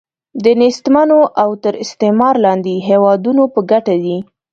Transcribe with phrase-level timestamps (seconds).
[0.43, 4.17] د نېستمنو او تر استعمار لاندې هیوادونو په ګټه دی.